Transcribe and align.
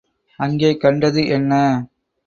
அங்கே 0.39 0.71
கண்டது 0.77 1.27
என்ன? 1.27 1.53